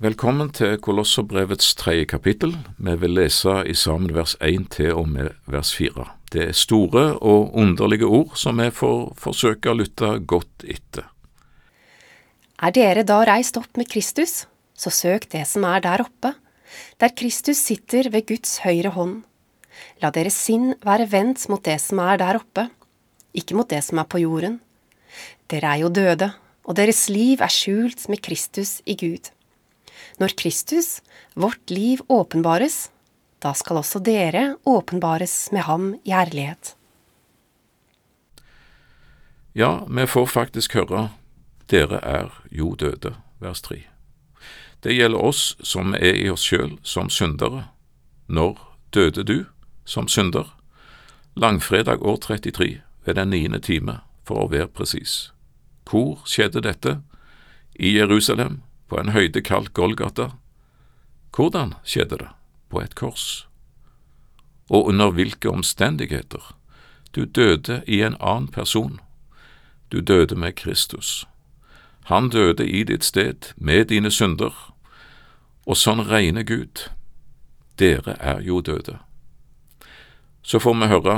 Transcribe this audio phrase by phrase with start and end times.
[0.00, 2.54] Velkommen til Kolosserbrevets tredje kapittel.
[2.80, 6.06] Vi vil lese i sammen vers 1 til og med vers 4.
[6.32, 11.04] Det er store og underlige ord som vi får forsøke å lytte godt etter.
[12.64, 16.30] Er dere da reist opp med Kristus, så søk det som er der oppe,
[16.96, 19.18] der Kristus sitter ved Guds høyre hånd.
[20.00, 22.70] La deres sinn være vendt mot det som er der oppe,
[23.36, 24.56] ikke mot det som er på jorden.
[25.52, 26.30] Dere er jo døde,
[26.64, 29.28] og deres liv er skjult med Kristus i Gud.
[30.18, 31.00] Når Kristus,
[31.34, 32.90] vårt liv, åpenbares,
[33.40, 36.74] da skal også dere åpenbares med ham i ærlighet.
[39.56, 41.08] Ja, vi får faktisk høre
[41.70, 43.84] dere er jo døde, vers 3.
[44.82, 47.68] Det gjelder oss som er i oss sjøl som syndere.
[48.26, 48.58] Når
[48.94, 49.44] døde du
[49.84, 50.48] som synder?
[51.36, 55.30] Langfredag år 33 ved den niende time, for å være presis.
[55.86, 57.00] Hvor skjedde dette?
[57.74, 60.32] I Jerusalem, på en høyde kalt Golgata.
[61.30, 62.30] Hvordan skjedde det?
[62.70, 63.46] På et kors.
[64.70, 66.56] Og under hvilke omstendigheter?
[67.14, 69.00] Du døde i en annen person.
[69.92, 71.26] Du døde med Kristus.
[72.04, 74.54] Han døde i ditt sted, med dine synder,
[75.66, 76.88] og sånn regner Gud.
[77.78, 78.98] Dere er jo døde.
[80.42, 81.16] Så får vi høre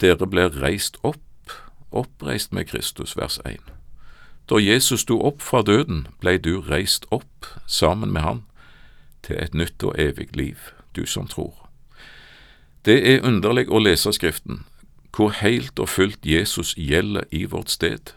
[0.00, 1.52] dere ble reist opp,
[1.90, 3.77] oppreist med Kristus, vers 1.
[4.48, 8.42] Da Jesus sto opp fra døden, blei du reist opp sammen med han
[9.22, 10.56] til et nytt og evig liv,
[10.96, 11.68] du som tror.
[12.84, 14.62] Det er underlig å lese Skriften,
[15.12, 18.14] hvor helt og fullt Jesus gjelder i vårt sted.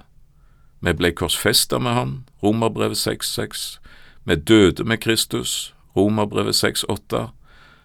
[0.79, 3.79] Vi blei korsfesta med Han, Romerbrevet 6,6.
[4.23, 7.27] Vi døde med Kristus, Romerbrevet 6,8.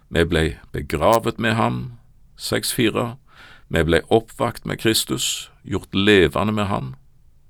[0.08, 1.98] Vi blei begravet med Ham,
[2.38, 3.16] 6,4.
[3.68, 6.94] Vi blei oppvakt med Kristus, gjort levende med Han,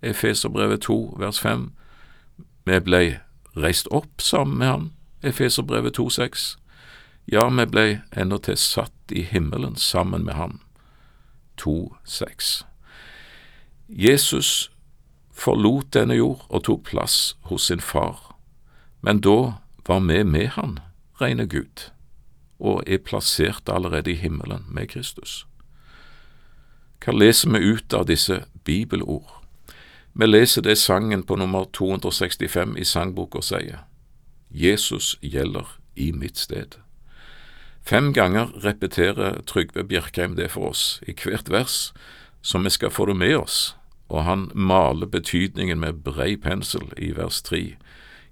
[0.02, 1.72] Efeserbrevet 2 vers 5.
[2.64, 3.16] Vi blei
[3.56, 6.58] reist opp sammen med ham, Efeserbrevet 2 6.
[7.33, 10.61] Ja, vi blei endatil satt i himmelen sammen med ham,
[11.56, 12.66] 2 6.
[13.88, 14.71] Jesus
[15.32, 18.37] forlot denne jord og tok plass hos sin far,
[19.00, 20.78] men da var vi med han,
[21.21, 21.91] rene Gud,
[22.59, 25.47] og er plassert allerede i himmelen med Kristus.
[27.04, 29.46] Hva leser vi ut av disse bibelord?
[30.19, 33.82] Vi leser det sangen på nummer 265 i sangboka sier.
[34.49, 36.78] Jesus gjelder i mitt sted.
[37.84, 41.93] Fem ganger repeterer Trygve Bjerkheim det for oss i hvert vers,
[42.41, 43.77] så vi skal få det med oss,
[44.09, 47.77] og han maler betydningen med brei pensel i vers tre.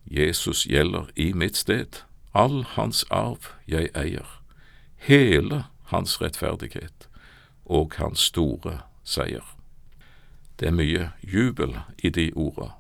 [0.09, 2.01] Jesus gjelder i mitt sted,
[2.33, 4.41] all hans arv jeg eier,
[4.97, 7.11] hele hans rettferdighet
[7.67, 9.45] og hans store seier.
[10.61, 12.71] Det er mye jubel i de orda.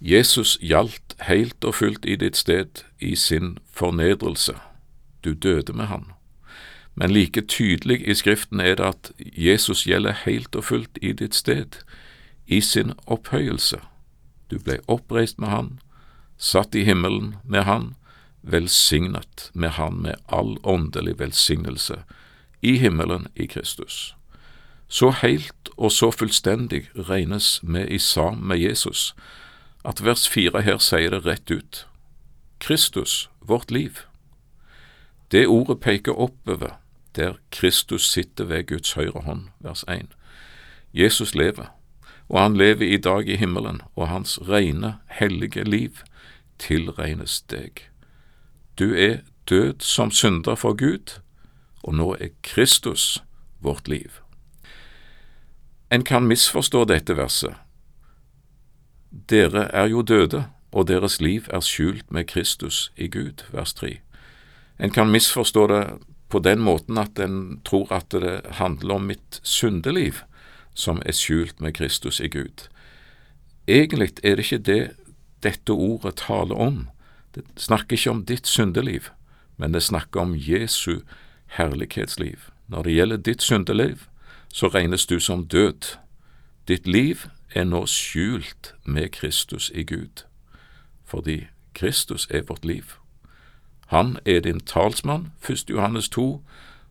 [0.00, 4.52] Jesus gjaldt helt og fullt i ditt sted i sin fornedrelse.
[5.24, 6.04] Du døde med han.
[6.94, 11.34] Men like tydelig i Skriften er det at Jesus gjelder helt og fullt i ditt
[11.34, 11.80] sted,
[12.46, 13.80] i sin opphøyelse.
[14.50, 15.70] Du ble oppreist med han,
[16.38, 17.94] satt i himmelen med han,
[18.42, 22.02] velsignet med han med all åndelig velsignelse,
[22.62, 24.14] i himmelen i Kristus.
[24.88, 29.14] Så helt og så fullstendig regnes vi i sam med Jesus
[29.84, 31.84] at vers fire her sier det rett ut.
[32.58, 34.00] Kristus, vårt liv.
[35.30, 36.78] Det ordet peker oppover,
[37.16, 40.16] der Kristus sitter ved Guds høyre hånd, vers 1.
[40.94, 41.68] Jesus lever,
[42.28, 46.00] og han lever i dag i himmelen, og hans rene, hellige liv
[46.58, 47.84] tilregnes deg.
[48.78, 51.20] Du er død som synder for Gud,
[51.82, 53.22] og nå er Kristus
[53.60, 54.23] vårt liv.
[55.94, 57.54] En kan misforstå dette verset.
[59.30, 60.40] Dere er jo døde,
[60.74, 63.92] og deres liv er skjult med Kristus i Gud, vers 3.
[64.82, 65.82] En kan misforstå det
[66.28, 70.24] på den måten at en tror at det handler om mitt syndeliv
[70.74, 72.66] som er skjult med Kristus i Gud.
[73.68, 74.82] Egentlig er det ikke det
[75.46, 76.88] dette ordet taler om.
[77.38, 79.12] Det snakker ikke om ditt syndeliv,
[79.56, 81.04] men det snakker om Jesu
[81.54, 82.50] herlighetsliv.
[82.66, 84.08] Når det gjelder ditt syndeliv,
[84.54, 85.96] så regnes du som død.
[86.68, 87.16] Ditt liv
[87.54, 90.22] er nå skjult med Kristus i Gud,
[91.04, 92.84] fordi Kristus er vårt liv.
[93.86, 95.70] Han er din talsmann, 1.
[95.70, 96.44] Johannes 2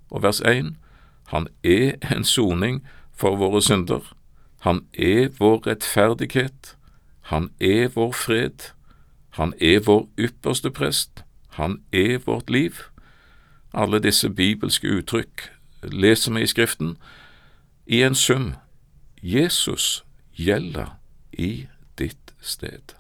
[0.10, 0.76] og vers 1.
[1.28, 4.14] Han er en soning for våre synder.
[4.60, 6.78] Han er vår rettferdighet.
[7.22, 8.74] Han er vår fred.
[9.30, 11.24] Han er vår ypperste prest.
[11.50, 12.72] Han er vårt liv.
[13.74, 15.52] Alle disse bibelske uttrykk
[15.84, 16.98] leser vi i Skriften,
[17.86, 18.54] i en sum,
[19.22, 20.04] Jesus
[20.34, 20.98] gjelder
[21.32, 22.96] i ditt sted.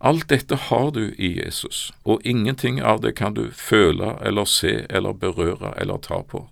[0.00, 4.86] Alt dette har du i Jesus, og ingenting av det kan du føle eller se
[4.90, 6.48] eller berøre eller ta på.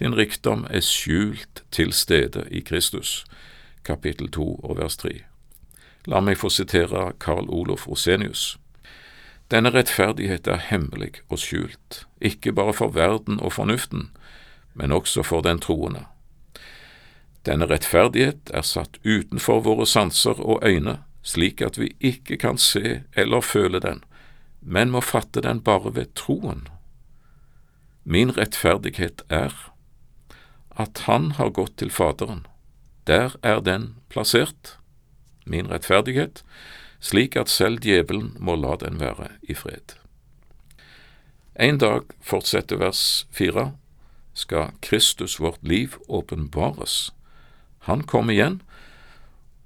[0.00, 3.24] Din rikdom er skjult til stede i Kristus.
[3.84, 5.12] Kapittel 2 og vers 3.
[6.08, 8.56] La meg få sitere Karl Olof Rosenius.
[9.50, 14.08] Denne rettferdighet er hemmelig og skjult, ikke bare for verden og fornuften,
[14.74, 16.04] men også for den troende.
[17.46, 23.02] Denne rettferdighet er satt utenfor våre sanser og øyne, slik at vi ikke kan se
[23.16, 24.04] eller føle den,
[24.60, 26.66] men må fatte den bare ved troen.
[28.04, 29.54] Min rettferdighet er
[30.80, 32.46] at Han har gått til Faderen.
[33.06, 34.78] Der er den plassert,
[35.44, 36.44] min rettferdighet,
[37.00, 39.96] slik at selv djevelen må la den være i fred.
[41.56, 43.72] En dag, fortsetter vers fire,
[44.34, 47.12] skal Kristus vårt liv åpenbares.
[47.78, 48.62] Han kommer igjen,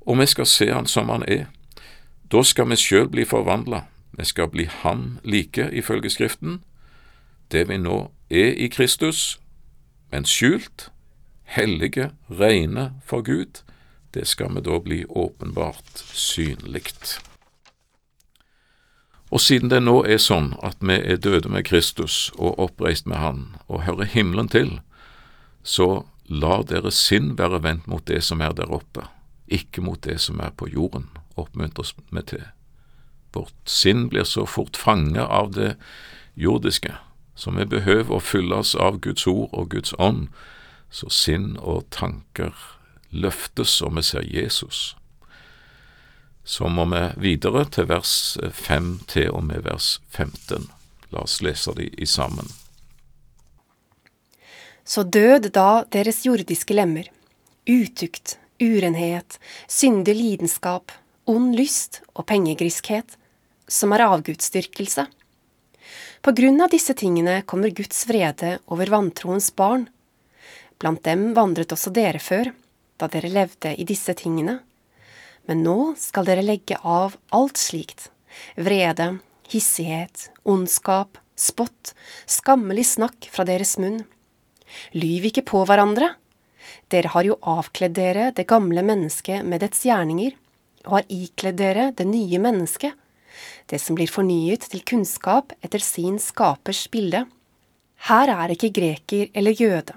[0.01, 1.47] og vi skal se han som han er.
[2.33, 6.63] Da skal vi sjøl bli forvandla, vi skal bli ham like, ifølge Skriften.
[7.53, 9.41] Det vi nå er i Kristus,
[10.11, 10.91] men skjult,
[11.45, 13.63] hellige, reine for Gud,
[14.15, 16.95] det skal vi da bli åpenbart synlig.
[19.35, 23.19] Og siden det nå er sånn at vi er døde med Kristus og oppreist med
[23.19, 24.77] Han og hører himmelen til,
[25.67, 29.09] så lar deres sinn være vendt mot det som er der oppe,
[29.51, 32.47] ikke mot det som er på jorden, oppmuntres vi til.
[33.35, 35.75] Vårt sinn blir så fort fanget av det
[36.39, 36.95] jordiske,
[37.35, 40.29] så vi behøver å fylles av Guds ord og Guds ånd,
[40.95, 42.55] så sinn og tanker
[43.11, 44.95] løftes og vi ser Jesus.
[46.45, 50.69] Så må vi videre til vers 5 til og med vers 15.
[51.13, 52.49] La oss lese de i sammen.
[54.85, 57.09] Så død da deres jordiske lemmer,
[57.65, 60.93] utukt, urenhet, syndig lidenskap,
[61.25, 63.17] ond lyst og pengegriskhet,
[63.69, 65.07] som er avgudsdyrkelse.
[66.25, 69.89] På grunn av disse tingene kommer Guds vrede over vantroens barn.
[70.81, 72.53] Blant dem vandret også dere før,
[73.01, 74.59] da dere levde i disse tingene.
[75.49, 78.09] Men nå skal dere legge av alt slikt,
[78.57, 79.19] vrede,
[79.53, 81.93] hissighet, ondskap, spott,
[82.27, 84.03] skammelig snakk fra deres munn
[84.95, 86.15] Lyv ikke på hverandre.
[86.93, 90.35] Dere har jo avkledd dere det gamle mennesket med dets gjerninger,
[90.85, 92.93] og har ikledd dere det nye mennesket,
[93.71, 97.25] det som blir fornyet til kunnskap etter sin skapers bilde.
[98.09, 99.97] Her er ikke greker eller jøde,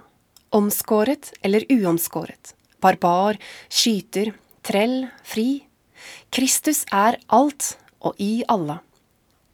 [0.55, 4.31] omskåret eller uomskåret, barbar, skyter,
[4.67, 5.63] trell, fri.
[6.33, 8.79] Kristus er alt og i alle.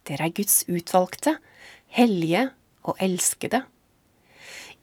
[0.07, 1.37] Dere er Guds utvalgte,
[1.93, 2.49] hellige
[2.83, 3.63] og elskede.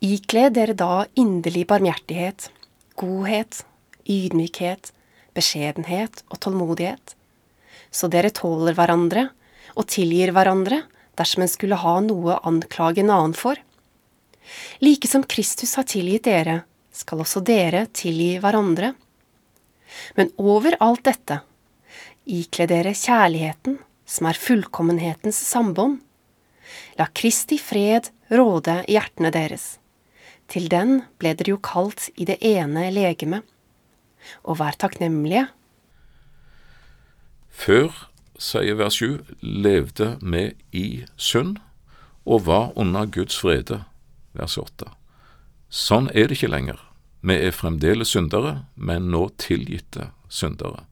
[0.00, 2.48] Ikle dere da inderlig barmhjertighet,
[2.96, 3.60] godhet,
[4.08, 4.94] ydmykhet,
[5.36, 7.14] beskjedenhet og tålmodighet,
[7.92, 9.28] så dere tåler hverandre
[9.76, 10.80] og tilgir hverandre
[11.20, 13.60] dersom en skulle ha noe å anklage en annen for.
[14.80, 16.62] Like som Kristus har tilgitt dere,
[16.96, 18.94] skal også dere tilgi hverandre.
[20.18, 21.40] Men over alt dette,
[22.26, 26.00] ikle dere kjærligheten, som er fullkommenhetens sambånd.
[26.98, 29.80] La Kristi fred råde i hjertene deres
[30.50, 33.42] til den ble dere jo kalt i det ene legeme.
[34.44, 35.46] Og vær takknemlige.
[37.50, 37.90] Før,
[38.40, 40.44] sier vers 7, levde vi
[40.76, 40.86] i
[41.16, 41.58] synd
[42.26, 43.82] og var under Guds frede,
[44.36, 44.90] vers 8.
[45.70, 46.78] Sånn er det ikke lenger.
[47.20, 50.86] Vi er fremdeles syndere, men nå tilgitte syndere.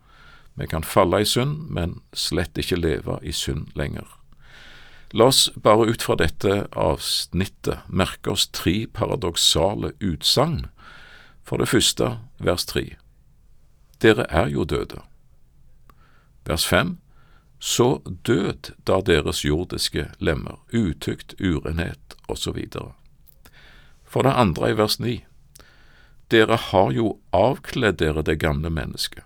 [0.58, 4.06] Vi kan falle i synd, men slett ikke leve i synd lenger.
[5.16, 10.66] La oss bare ut fra dette avsnittet merke oss tre paradoksale utsagn.
[11.46, 12.98] For det første, vers tre.
[14.02, 15.00] Dere er jo døde.
[16.44, 16.98] Vers fem.
[17.58, 22.58] Så død da deres jordiske lemmer, utukt, urenhet osv.
[24.04, 25.24] For det andre i vers ni.
[26.28, 29.24] Dere har jo avkledd dere det gamle mennesket.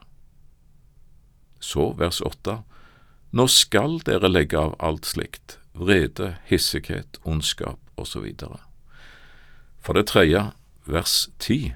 [1.58, 2.60] Så vers åtte.
[3.32, 8.26] Nå skal dere legge av alt slikt, vrede, hissighet, ondskap osv.
[9.82, 10.50] For det tredje,
[10.86, 11.74] vers ti,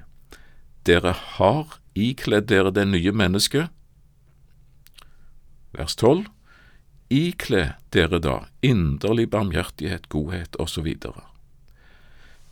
[0.87, 3.73] dere har ikledd dere det nye mennesket.
[5.75, 6.29] Vers tolv,
[7.11, 10.87] ikle dere da inderlig barmhjertighet, godhet osv.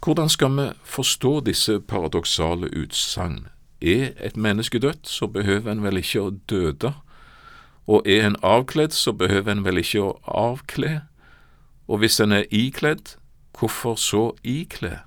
[0.04, 3.48] Hvordan skal vi forstå disse paradoksale utsagn?
[3.82, 6.94] Er et menneske dødt, så behøver en vel ikke å døde,
[7.88, 11.02] og er en avkledd, så behøver en vel ikke å avkle,
[11.88, 13.18] og hvis en er ikledd,
[13.60, 15.00] hvorfor så ikle?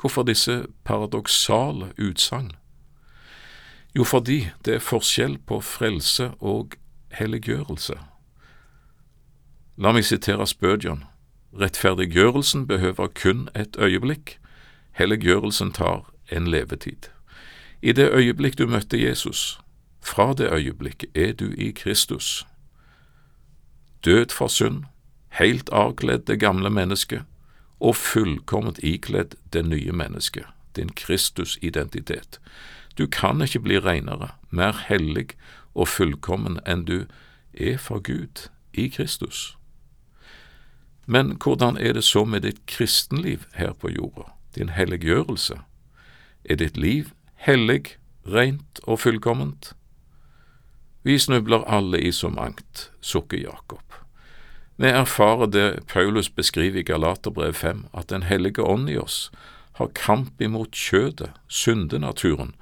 [0.00, 2.52] Hvorfor disse paradoksale utsagn?
[3.94, 6.74] Jo, fordi det er forskjell på frelse og
[7.12, 7.98] helliggjørelse.
[9.76, 11.04] La meg sitere Spødjon.
[11.60, 14.38] Rettferdiggjørelsen behøver kun et øyeblikk,
[14.92, 17.10] helliggjørelsen tar en levetid.
[17.82, 19.60] I det øyeblikk du møtte Jesus,
[20.00, 22.46] fra det øyeblikk er du i Kristus.
[24.04, 24.84] Død for synd,
[25.28, 27.22] helt avkledd det gamle mennesket,
[27.80, 32.40] og fullkomment ikledd det nye mennesket, din Kristus-identitet.
[32.98, 35.28] Du kan ikke bli renere, mer hellig
[35.74, 37.04] og fullkommen enn du
[37.54, 39.56] er for Gud i Kristus.
[41.12, 45.58] Men hvordan er det så med ditt kristenliv her på jorda, din helliggjørelse?
[46.44, 49.74] Er ditt liv hellig, rent og fullkomment?
[51.04, 53.84] Vi snubler alle i så mangt, sukker Jakob.
[54.76, 59.30] Vi erfarer det Paulus beskriver i Galaterbrev 5, at Den hellige ånd i oss
[59.72, 62.54] har kamp imot kjødet, syndenaturen,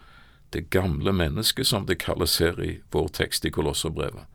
[0.53, 4.27] det gamle mennesket som det kalles her i vår tekst i Kolosserbrevet.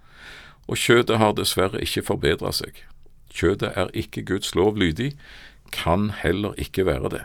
[0.68, 2.86] Og kjødet har dessverre ikke forbedra seg.
[3.36, 5.12] Kjødet er ikke Guds lov lydig,
[5.72, 7.24] kan heller ikke være det.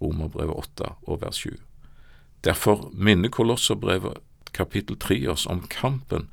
[0.00, 1.56] Romerbrevet 8 og vers 7.
[2.44, 4.18] Derfor minner Kolosserbrevet
[4.54, 6.28] kapittel 3 oss om kampen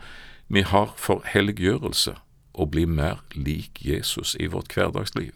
[0.48, 2.15] vi har for helliggjørelse
[2.53, 5.32] og bli mer lik Jesus i vårt hverdagsliv.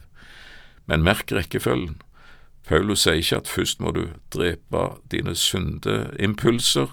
[0.86, 2.02] Men merk rekkefølgen.
[2.68, 6.92] Paulus sier ikke at først må du drepe dine syndeimpulser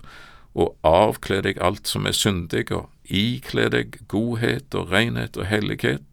[0.55, 6.12] og avkle deg alt som er syndig, og ikle deg godhet og renhet og hellighet,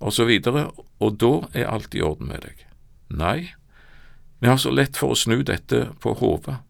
[0.00, 2.66] osv., videre, og da er alt i orden med deg.
[3.10, 3.52] Nei,
[4.40, 6.60] vi har så lett for å snu dette på hodet.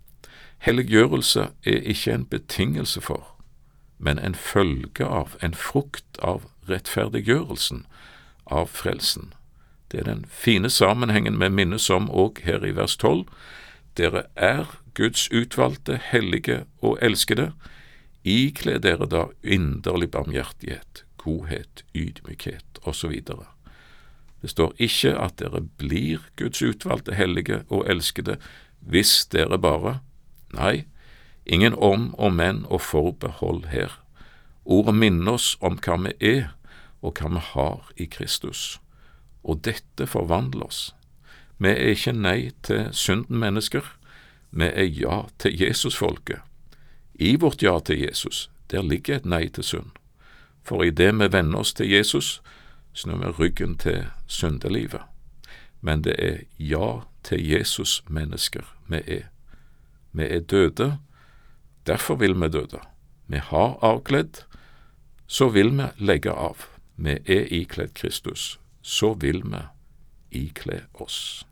[0.60, 3.25] Helliggjørelse er ikke en betingelse for,
[3.99, 7.84] men en følge av, en frukt av rettferdiggjørelsen
[8.50, 9.32] av frelsen.
[9.90, 13.26] Det er den fine sammenhengen vi minnes om òg her i vers tolv.
[13.99, 17.50] Dere er Guds utvalgte, hellige og elskede.
[18.25, 23.12] Ikle dere da inderlig barmhjertighet, godhet, ydmykhet osv.
[24.40, 28.38] Det står ikke at dere blir Guds utvalgte, hellige og elskede
[28.80, 30.00] hvis dere bare
[30.50, 30.84] Nei,
[31.46, 33.92] ingen om og men og forbehold her.
[34.64, 36.48] Ordet minner oss om hva vi er,
[37.02, 38.80] og hva vi har i Kristus.
[39.46, 40.80] Og dette forvandler oss.
[41.62, 43.84] Vi er ikke nei til synden mennesker,
[44.50, 46.42] vi er ja til Jesus-folket.
[47.14, 50.00] I vårt ja til Jesus, der ligger et nei til synd.
[50.62, 52.43] For idet vi venner oss til Jesus,
[52.93, 55.02] snur vi ryggen til syndelivet.
[55.81, 59.29] Men det er ja til Jesus-mennesker vi er.
[60.12, 60.99] Vi er døde,
[61.87, 62.81] derfor vil vi døde.
[63.26, 64.45] Vi har avkledd,
[65.26, 66.67] så vil vi legge av.
[66.97, 69.62] Vi er ikledd Kristus, så vil vi
[70.31, 71.47] ikle oss.